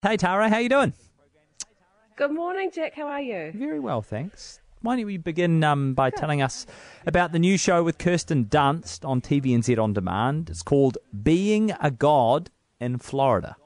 Hey 0.00 0.16
Tara, 0.16 0.48
how 0.48 0.58
you 0.58 0.68
doing? 0.68 0.92
Good 2.14 2.30
morning, 2.30 2.70
Jack. 2.72 2.94
How 2.94 3.08
are 3.08 3.20
you? 3.20 3.50
Very 3.52 3.80
well, 3.80 4.00
thanks. 4.00 4.60
Why 4.80 4.94
don't 4.94 5.06
we 5.06 5.16
begin 5.16 5.64
um, 5.64 5.94
by 5.94 6.10
telling 6.10 6.40
us 6.40 6.66
about 7.04 7.32
the 7.32 7.40
new 7.40 7.58
show 7.58 7.82
with 7.82 7.98
Kirsten 7.98 8.44
Dunst 8.44 9.04
on 9.04 9.20
TVNZ 9.20 9.76
On 9.76 9.92
Demand? 9.92 10.50
It's 10.50 10.62
called 10.62 10.98
Being 11.24 11.72
a 11.80 11.90
God 11.90 12.50
in 12.78 12.98
Florida. 12.98 13.56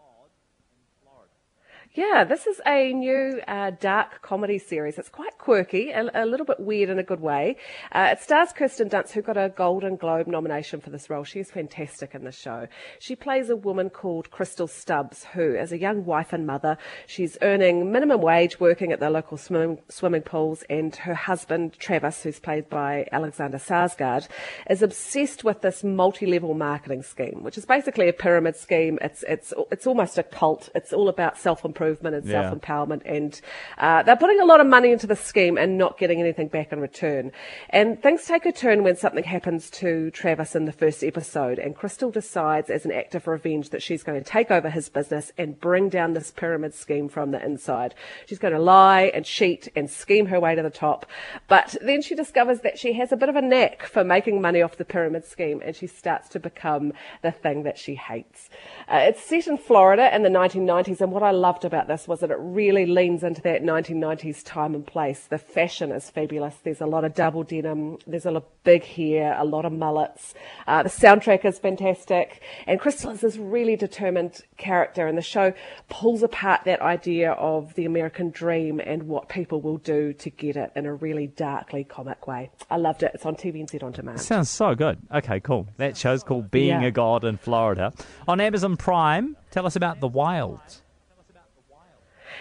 Yeah, 1.94 2.24
this 2.24 2.46
is 2.46 2.58
a 2.66 2.90
new 2.94 3.42
uh, 3.46 3.72
dark 3.78 4.22
comedy 4.22 4.56
series. 4.56 4.96
It's 4.96 5.10
quite 5.10 5.36
quirky, 5.36 5.90
a, 5.90 6.08
a, 6.14 6.24
little 6.24 6.46
bit 6.46 6.58
weird 6.58 6.88
in 6.88 6.98
a 6.98 7.02
good 7.02 7.20
way. 7.20 7.58
Uh, 7.94 8.08
it 8.12 8.22
stars 8.22 8.50
Kirsten 8.54 8.88
Dunst, 8.88 9.10
who 9.10 9.20
got 9.20 9.36
a 9.36 9.50
Golden 9.50 9.96
Globe 9.96 10.26
nomination 10.26 10.80
for 10.80 10.88
this 10.88 11.10
role. 11.10 11.22
She 11.22 11.38
is 11.38 11.50
fantastic 11.50 12.14
in 12.14 12.24
the 12.24 12.32
show. 12.32 12.66
She 12.98 13.14
plays 13.14 13.50
a 13.50 13.56
woman 13.56 13.90
called 13.90 14.30
Krystal 14.30 14.70
Stubbs, 14.70 15.26
who, 15.34 15.54
as 15.54 15.70
a 15.70 15.78
young 15.78 16.06
wife 16.06 16.32
and 16.32 16.46
mother, 16.46 16.78
she's 17.06 17.36
earning 17.42 17.92
minimum 17.92 18.22
wage 18.22 18.58
working 18.58 18.90
at 18.90 18.98
the 18.98 19.10
local 19.10 19.36
swimming, 19.36 19.78
swimming 19.90 20.22
pools, 20.22 20.64
and 20.70 20.96
her 20.96 21.12
husband, 21.12 21.74
Travis, 21.74 22.22
who's 22.22 22.40
played 22.40 22.70
by 22.70 23.06
Alexander 23.12 23.58
Skarsgård, 23.58 24.28
is 24.70 24.80
obsessed 24.80 25.44
with 25.44 25.60
this 25.60 25.84
multi-level 25.84 26.54
marketing 26.54 27.02
scheme, 27.02 27.42
which 27.42 27.58
is 27.58 27.66
basically 27.66 28.08
a 28.08 28.14
pyramid 28.14 28.56
scheme. 28.56 28.98
It's 29.02 29.22
it's 29.24 29.52
it's 29.70 29.86
almost 29.86 30.16
a 30.16 30.22
cult. 30.22 30.70
It's 30.74 30.94
all 30.94 31.10
about 31.10 31.36
self-improvement 31.36 31.81
improvement 31.82 32.16
and 32.16 32.24
yeah. 32.24 32.42
self 32.42 32.60
empowerment. 32.60 33.02
And 33.04 33.40
uh, 33.78 34.02
they're 34.02 34.16
putting 34.16 34.40
a 34.40 34.44
lot 34.44 34.60
of 34.60 34.66
money 34.66 34.92
into 34.92 35.06
the 35.06 35.16
scheme 35.16 35.58
and 35.58 35.76
not 35.76 35.98
getting 35.98 36.20
anything 36.20 36.48
back 36.48 36.72
in 36.72 36.80
return. 36.80 37.32
And 37.70 38.00
things 38.02 38.24
take 38.24 38.46
a 38.46 38.52
turn 38.52 38.82
when 38.82 38.96
something 38.96 39.24
happens 39.24 39.70
to 39.70 40.10
Travis 40.10 40.54
in 40.54 40.64
the 40.64 40.72
first 40.72 41.02
episode. 41.02 41.58
And 41.58 41.76
Krystal 41.76 42.12
decides, 42.12 42.70
as 42.70 42.84
an 42.84 42.92
act 42.92 43.14
of 43.14 43.26
revenge, 43.26 43.70
that 43.70 43.82
she's 43.82 44.02
going 44.02 44.22
to 44.22 44.28
take 44.28 44.50
over 44.50 44.70
his 44.70 44.88
business 44.88 45.32
and 45.36 45.60
bring 45.60 45.88
down 45.88 46.12
this 46.12 46.30
pyramid 46.30 46.74
scheme 46.74 47.08
from 47.08 47.30
the 47.30 47.44
inside. 47.44 47.94
She's 48.26 48.38
going 48.38 48.54
to 48.54 48.60
lie 48.60 49.10
and 49.14 49.24
cheat 49.24 49.68
and 49.74 49.90
scheme 49.90 50.26
her 50.26 50.40
way 50.40 50.54
to 50.54 50.62
the 50.62 50.70
top. 50.70 51.06
But 51.48 51.76
then 51.82 52.02
she 52.02 52.14
discovers 52.14 52.60
that 52.60 52.78
she 52.78 52.92
has 52.94 53.12
a 53.12 53.16
bit 53.16 53.28
of 53.28 53.36
a 53.36 53.42
knack 53.42 53.82
for 53.82 54.04
making 54.04 54.40
money 54.40 54.62
off 54.62 54.76
the 54.76 54.84
pyramid 54.84 55.24
scheme 55.24 55.60
and 55.64 55.74
she 55.74 55.86
starts 55.86 56.28
to 56.30 56.40
become 56.40 56.92
the 57.22 57.32
thing 57.32 57.62
that 57.64 57.78
she 57.78 57.94
hates. 57.94 58.48
Uh, 58.88 59.04
it's 59.08 59.22
set 59.22 59.46
in 59.46 59.56
Florida 59.56 60.14
in 60.14 60.22
the 60.22 60.28
1990s, 60.28 61.00
and 61.00 61.12
what 61.12 61.22
I 61.22 61.30
loved 61.30 61.64
about 61.64 61.71
this 61.72 62.06
was 62.06 62.20
that 62.20 62.30
it 62.30 62.38
really 62.38 62.86
leans 62.86 63.22
into 63.22 63.40
that 63.42 63.62
1990s 63.62 64.42
time 64.44 64.74
and 64.74 64.86
place. 64.86 65.26
The 65.28 65.38
fashion 65.38 65.90
is 65.90 66.10
fabulous. 66.10 66.56
There's 66.62 66.80
a 66.80 66.86
lot 66.86 67.04
of 67.04 67.14
double 67.14 67.42
denim, 67.42 67.98
there's 68.06 68.26
a 68.26 68.30
lot 68.30 68.42
of 68.42 68.64
big 68.64 68.84
hair, 68.84 69.34
a 69.38 69.44
lot 69.44 69.64
of 69.64 69.72
mullets. 69.72 70.34
Uh, 70.66 70.82
the 70.82 70.88
soundtrack 70.88 71.44
is 71.44 71.58
fantastic, 71.58 72.42
and 72.66 72.80
Krystal 72.80 73.12
is 73.12 73.20
this 73.22 73.36
really 73.36 73.76
determined 73.76 74.42
character, 74.56 75.06
and 75.06 75.18
the 75.18 75.22
show 75.22 75.52
pulls 75.88 76.22
apart 76.22 76.62
that 76.64 76.80
idea 76.80 77.32
of 77.32 77.74
the 77.74 77.84
American 77.84 78.30
dream 78.30 78.80
and 78.80 79.04
what 79.04 79.28
people 79.28 79.60
will 79.60 79.78
do 79.78 80.12
to 80.12 80.30
get 80.30 80.56
it 80.56 80.70
in 80.76 80.86
a 80.86 80.94
really 80.94 81.26
darkly 81.26 81.84
comic 81.84 82.26
way. 82.26 82.50
I 82.70 82.76
loved 82.76 83.02
it. 83.02 83.12
It's 83.14 83.26
on 83.26 83.36
TVNZ 83.36 83.82
on 83.82 83.92
demand. 83.92 84.20
Sounds 84.20 84.50
so 84.50 84.74
good. 84.74 84.98
Okay, 85.12 85.40
cool. 85.40 85.68
That 85.78 85.96
show's 85.96 86.22
called 86.22 86.50
Being 86.50 86.82
yeah. 86.82 86.88
a 86.88 86.90
God 86.90 87.24
in 87.24 87.36
Florida 87.36 87.92
on 88.28 88.40
Amazon 88.40 88.76
Prime. 88.76 89.36
Tell 89.50 89.66
us 89.66 89.76
about 89.76 90.00
The 90.00 90.08
Wilds. 90.08 90.82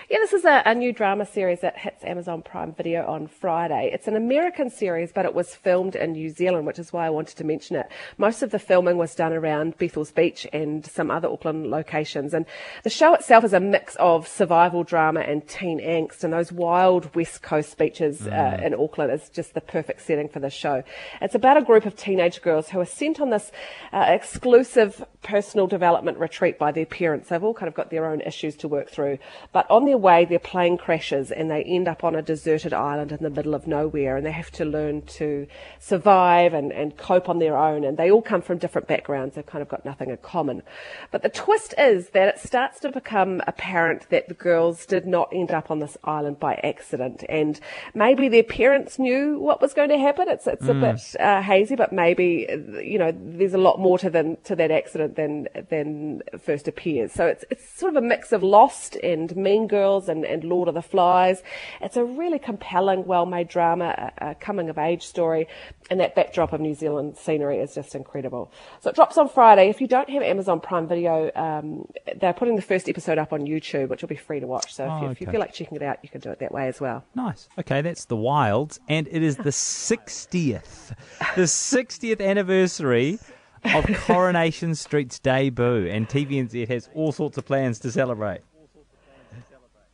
Yeah, 0.10 0.18
this 0.20 0.34
is 0.34 0.46
a, 0.46 0.64
a, 0.66 0.74
new 0.74 0.92
drama 0.92 1.26
series 1.26 1.62
that 1.62 1.78
hits 1.78 2.04
Amazon 2.04 2.42
Prime 2.42 2.74
Video 2.74 3.06
on 3.06 3.28
Friday. 3.28 3.92
It's 3.94 4.08
an 4.08 4.16
American 4.16 4.70
series, 4.70 5.12
but 5.12 5.26
it 5.26 5.34
was 5.34 5.54
filmed 5.56 5.96
in 5.96 6.14
New 6.14 6.30
Zealand, 6.30 6.66
which 6.66 6.80
is 6.80 6.92
why 6.92 7.06
I 7.06 7.12
wanted 7.12 7.38
to 7.38 7.44
mention 7.44 7.76
it. 7.76 7.88
Most 8.18 8.42
of 8.42 8.50
the 8.50 8.58
filming 8.58 8.98
was 8.98 9.14
done 9.14 9.32
around 9.32 9.78
Bethells 9.78 10.12
Beach 10.14 10.48
and 10.52 10.86
some 10.86 11.12
other 11.12 11.30
Auckland 11.30 11.70
locations. 11.70 12.34
And 12.34 12.46
the 12.84 12.90
show 12.90 13.14
itself 13.14 13.44
is 13.44 13.54
a 13.54 13.60
mix 13.60 13.96
of 13.98 14.28
survival 14.28 14.84
drama 14.84 15.20
and 15.22 15.48
teen 15.48 15.80
angst. 15.80 16.24
And 16.24 16.34
those 16.34 16.52
wild 16.52 17.14
West 17.16 17.44
Coast 17.44 17.78
beaches 17.78 18.28
uh, 18.28 18.32
mm. 18.32 18.60
uh, 18.60 18.66
in 18.66 18.74
Auckland 18.74 19.12
is 19.12 19.30
just 19.30 19.54
the 19.54 19.62
perfect 19.62 20.02
setting 20.02 20.30
for 20.30 20.40
the 20.40 20.50
show. 20.50 20.84
It's 21.22 21.36
about 21.36 21.58
a 21.58 21.62
group 21.62 21.86
of 21.86 21.96
teenage 21.96 22.42
girls 22.42 22.70
who 22.70 22.80
are 22.80 22.86
sent 22.86 23.22
on 23.22 23.30
this 23.30 23.52
uh, 23.94 24.06
exclusive 24.08 25.06
personal 25.22 25.68
development 25.68 26.18
retreat 26.18 26.58
by 26.58 26.72
their 26.72 26.88
parents. 26.88 27.30
They've 27.30 27.44
all 27.44 27.54
kind 27.54 27.68
of 27.68 27.76
got 27.76 27.92
their 27.92 28.08
own 28.08 28.22
issues 28.22 28.56
to 28.58 28.68
work 28.68 28.90
through. 28.90 29.20
But 29.52 29.70
on 29.70 29.91
their 29.92 29.98
way, 29.98 30.24
their 30.24 30.40
plane 30.40 30.78
crashes 30.78 31.32
and 31.32 31.52
they 31.52 31.64
end 31.64 31.88
up 31.88 32.04
on 32.04 32.16
a 32.16 32.22
deserted 32.22 32.72
island 32.72 33.12
in 33.12 33.22
the 33.22 33.30
middle 33.30 33.54
of 33.54 33.68
nowhere 33.68 34.16
and 34.16 34.26
they 34.26 34.32
have 34.32 34.50
to 34.52 34.64
learn 34.64 35.02
to 35.02 35.46
survive 35.80 36.54
and, 36.54 36.72
and 36.72 36.96
cope 36.96 37.28
on 37.28 37.40
their 37.40 37.58
own. 37.58 37.84
And 37.84 37.98
they 37.98 38.10
all 38.10 38.22
come 38.22 38.42
from 38.42 38.58
different 38.58 38.88
backgrounds. 38.88 39.36
They've 39.36 39.46
kind 39.46 39.62
of 39.62 39.68
got 39.68 39.84
nothing 39.84 40.10
in 40.10 40.18
common. 40.18 40.64
But 41.12 41.24
the 41.24 41.30
twist 41.30 41.74
is 41.78 42.10
that 42.12 42.30
it 42.30 42.40
starts 42.40 42.80
to 42.82 42.90
become 42.90 43.42
apparent 43.48 44.10
that 44.12 44.30
the 44.30 44.34
girls 44.34 44.86
did 44.86 45.06
not 45.06 45.28
end 45.34 45.52
up 45.52 45.70
on 45.70 45.80
this 45.80 45.98
island 46.06 46.40
by 46.40 46.56
accident. 46.64 47.26
And 47.28 47.60
maybe 47.94 48.30
their 48.30 48.44
parents 48.44 48.98
knew 48.98 49.40
what 49.40 49.62
was 49.62 49.74
going 49.74 49.90
to 49.90 49.98
happen. 49.98 50.30
It's, 50.30 50.48
it's 50.48 50.64
mm. 50.64 50.70
a 50.70 50.94
bit 50.94 51.22
uh, 51.22 51.42
hazy, 51.42 51.76
but 51.76 51.92
maybe, 51.92 52.48
you 52.82 52.98
know, 52.98 53.12
there's 53.14 53.54
a 53.54 53.58
lot 53.58 53.78
more 53.80 54.00
to, 54.00 54.10
than, 54.10 54.38
to 54.46 54.56
that 54.56 54.72
accident 54.72 55.18
than, 55.18 55.50
than 55.70 56.22
first 56.40 56.70
appears. 56.70 57.12
So 57.12 57.28
it's, 57.28 57.44
it's 57.50 57.78
sort 57.78 57.96
of 57.96 58.02
a 58.02 58.08
mix 58.08 58.32
of 58.32 58.42
Lost 58.42 58.96
and 59.04 59.36
Mean 59.36 59.68
Girls 59.68 59.81
Girls 59.82 60.08
and, 60.10 60.26
and 60.26 60.44
Lord 60.44 60.68
of 60.68 60.76
the 60.76 60.82
Flies. 60.82 61.42
It's 61.82 61.98
a 61.98 62.04
really 62.04 62.40
compelling, 62.40 63.06
well 63.06 63.26
made 63.26 63.48
drama, 63.48 64.12
a, 64.20 64.30
a 64.32 64.36
coming 64.36 64.70
of 64.70 64.78
age 64.78 65.04
story, 65.04 65.48
and 65.90 66.00
that 66.00 66.14
backdrop 66.14 66.54
of 66.54 66.62
New 66.62 66.76
Zealand 66.76 67.18
scenery 67.18 67.58
is 67.58 67.74
just 67.74 67.96
incredible. 67.96 68.52
So 68.82 68.90
it 68.92 68.96
drops 68.96 69.18
on 69.18 69.28
Friday. 69.28 69.70
If 69.70 69.82
you 69.82 69.88
don't 69.88 70.10
have 70.10 70.22
Amazon 70.22 70.60
Prime 70.60 70.88
Video, 70.88 71.32
um, 71.36 71.88
they're 72.20 72.34
putting 72.34 72.56
the 72.56 72.62
first 72.62 72.88
episode 72.88 73.18
up 73.18 73.34
on 73.34 73.42
YouTube, 73.42 73.90
which 73.90 74.02
will 74.02 74.10
be 74.10 74.16
free 74.16 74.40
to 74.40 74.48
watch. 74.48 74.74
So 74.74 74.86
if, 74.86 74.92
oh, 74.92 75.02
you, 75.02 75.10
if 75.10 75.22
you 75.22 75.28
feel 75.28 75.40
like 75.40 75.54
checking 75.54 75.78
it 75.78 75.84
out, 75.84 75.98
you 76.04 76.10
can 76.10 76.22
do 76.22 76.30
it 76.30 76.40
that 76.40 76.52
way 76.52 76.68
as 76.68 76.80
well. 76.80 77.04
Nice. 77.16 77.50
Okay, 77.58 77.82
that's 77.82 78.06
The 78.06 78.16
Wilds, 78.16 78.80
and 78.88 79.08
it 79.10 79.24
is 79.24 79.38
the 79.38 79.44
60th, 79.50 80.96
the 81.36 81.42
60th 81.42 82.22
anniversary 82.22 83.20
of 83.64 83.86
Coronation 84.06 84.76
Street's 84.76 85.20
debut, 85.20 85.88
and 85.88 86.08
TVNZ 86.08 86.68
has 86.68 86.90
all 86.94 87.12
sorts 87.12 87.38
of 87.38 87.46
plans 87.46 87.80
to 87.80 87.92
celebrate. 87.92 88.42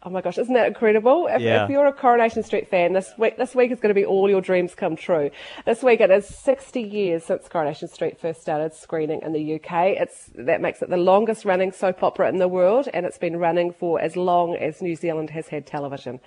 Oh 0.07 0.09
my 0.09 0.21
gosh, 0.21 0.37
isn't 0.37 0.53
that 0.53 0.67
incredible? 0.67 1.27
If, 1.27 1.41
yeah. 1.41 1.65
if, 1.65 1.69
you're 1.69 1.85
a 1.85 1.91
Coronation 1.91 2.41
Street 2.41 2.69
fan, 2.69 2.93
this 2.93 3.11
week 3.17 3.35
this 3.35 3.53
week 3.53 3.71
is 3.71 3.81
going 3.81 3.93
to 3.93 3.93
be 3.93 4.05
all 4.05 4.29
your 4.29 4.39
dreams 4.39 4.73
come 4.73 4.95
true. 4.95 5.29
This 5.65 5.83
week 5.83 5.99
it 5.99 6.09
is 6.09 6.25
60 6.25 6.81
years 6.81 7.25
since 7.25 7.49
Coronation 7.49 7.89
Street 7.89 8.17
first 8.17 8.39
started 8.39 8.73
screening 8.73 9.21
in 9.21 9.33
the 9.33 9.55
UK. 9.55 9.97
It's 9.99 10.31
that 10.35 10.61
makes 10.61 10.81
it 10.81 10.89
the 10.89 10.95
longest 10.95 11.43
running 11.43 11.73
soap 11.73 12.03
opera 12.03 12.29
in 12.29 12.37
the 12.37 12.47
world, 12.47 12.87
and 12.93 13.05
it's 13.05 13.17
been 13.17 13.35
running 13.35 13.73
for 13.73 13.99
as 13.99 14.15
long 14.15 14.55
as 14.55 14.81
New 14.81 14.95
Zealand 14.95 15.31
has 15.31 15.49
had 15.49 15.65
television. 15.65 16.21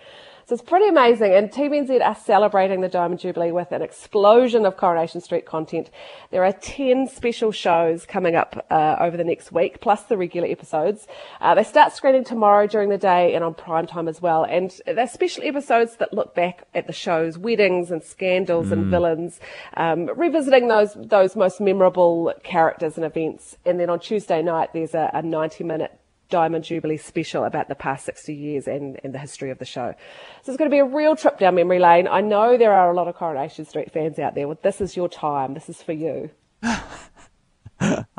So 0.51 0.55
it's 0.55 0.65
pretty 0.65 0.89
amazing. 0.89 1.33
And 1.33 1.49
TVNZ 1.49 2.05
are 2.05 2.17
celebrating 2.17 2.81
the 2.81 2.89
Diamond 2.89 3.21
Jubilee 3.21 3.53
with 3.53 3.71
an 3.71 3.83
explosion 3.83 4.67
of 4.67 4.77
Coronation 4.77 5.21
Street 5.21 5.47
content. 5.47 5.91
There 6.33 6.45
are 6.45 6.53
10 6.53 7.07
special 7.07 7.53
shows 7.53 8.05
coming 8.05 8.35
up 8.35 8.67
uh, 8.69 8.97
over 8.99 9.17
the 9.17 9.23
next 9.23 9.53
week, 9.53 9.81
plus 9.81 10.03
the 10.03 10.17
regular 10.17 10.49
episodes. 10.49 11.07
Uh, 11.41 11.55
they 11.55 11.63
start 11.63 11.93
screening 11.93 12.25
tomorrow 12.25 12.67
during 12.67 12.89
the 12.89 12.99
day 12.99 13.33
and 13.37 13.45
on 13.45 13.55
prime 13.71 13.87
time 13.87 14.09
as 14.09 14.21
well. 14.21 14.43
And 14.43 14.75
they're 14.85 15.07
special 15.07 15.45
episodes 15.45 15.95
that 15.99 16.13
look 16.13 16.35
back 16.35 16.67
at 16.75 16.89
the 16.89 16.93
show's 16.93 17.39
weddings 17.39 17.93
and 17.93 18.03
scandals 18.03 18.67
mm. 18.67 18.73
and 18.73 18.87
villains, 18.87 19.39
um, 19.77 20.11
revisiting 20.17 20.67
those, 20.67 20.95
those 20.95 21.37
most 21.37 21.61
memorable 21.61 22.35
characters 22.43 22.97
and 22.97 23.07
events. 23.07 23.57
And 23.65 23.79
then 23.79 23.89
on 23.89 24.01
Tuesday 24.01 24.43
night, 24.43 24.71
there's 24.73 24.93
a, 24.93 25.09
a 25.15 25.23
90 25.23 25.63
minute 25.63 25.97
Diamond 26.31 26.65
Jubilee 26.65 26.97
special 26.97 27.45
about 27.45 27.69
the 27.69 27.77
past 27.77 28.07
60 28.07 28.35
years 28.35 28.67
and, 28.67 28.99
and 29.05 29.15
the 29.15 29.21
history 29.21 29.53
of 29.53 29.59
the 29.59 29.65
show. 29.65 29.95
So 30.43 30.51
it's 30.51 30.59
going 30.59 30.69
to 30.69 30.75
be 30.75 30.81
a 30.81 30.85
real 30.85 31.15
trip 31.15 31.39
down 31.39 31.55
memory 31.55 31.79
lane. 31.79 32.09
I 32.09 32.23
know 32.23 32.59
there 32.59 32.73
are 32.73 32.91
a 32.91 32.95
lot 32.95 33.07
of 33.07 33.15
Coronation 33.15 33.67
Street 33.67 33.93
fans 33.93 34.19
out 34.19 34.35
there. 34.35 34.49
Well, 34.49 34.59
this 34.65 34.81
is 34.81 34.97
your 34.97 35.09
time. 35.09 35.55
This 35.55 35.69
is 35.69 35.81
for 35.81 35.93
you. 35.93 36.31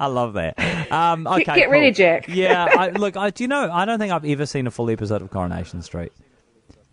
I 0.02 0.08
love 0.08 0.34
that. 0.34 0.58
Um, 0.92 1.28
okay, 1.28 1.44
get, 1.44 1.56
get 1.56 1.64
cool. 1.66 1.72
ready, 1.74 1.92
Jack. 1.92 2.28
yeah, 2.28 2.66
I, 2.66 2.90
look, 3.04 3.16
I, 3.16 3.30
do 3.30 3.44
you 3.44 3.48
know? 3.48 3.72
I 3.72 3.86
don't 3.86 4.00
think 4.00 4.12
I've 4.12 4.26
ever 4.26 4.48
seen 4.48 4.66
a 4.66 4.72
full 4.72 4.90
episode 4.90 5.22
of 5.22 5.30
Coronation 5.30 5.84
Street. 5.84 6.12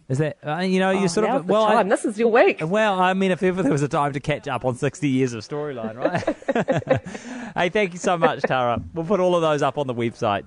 Is 0.09 0.19
that 0.19 0.39
uh, 0.47 0.59
you 0.59 0.79
know 0.79 0.91
you 0.91 1.05
oh, 1.05 1.07
sort 1.07 1.29
of 1.29 1.47
well 1.49 1.65
I, 1.65 1.83
this 1.83 2.05
is 2.05 2.19
your 2.19 2.29
week. 2.29 2.61
Well, 2.63 3.01
I 3.01 3.15
mean, 3.15 3.31
if 3.31 3.43
ever 3.43 3.63
there 3.63 3.73
was 3.73 3.83
a 3.83 3.89
time 3.89 4.13
to 4.13 4.21
catch 4.21 4.47
up 4.47 4.65
on 4.65 4.75
sixty 4.75 5.09
years 5.09 5.33
of 5.33 5.43
storyline, 5.43 5.97
right? 5.97 7.53
hey, 7.57 7.69
thank 7.71 7.93
you 7.93 7.99
so 7.99 8.17
much, 8.17 8.41
Tara. 8.43 8.83
We'll 8.95 9.05
put 9.05 9.21
all 9.21 9.35
of 9.35 9.43
those 9.43 9.63
up 9.63 9.79
on 9.79 9.87
the 9.87 9.95
website. 9.95 10.47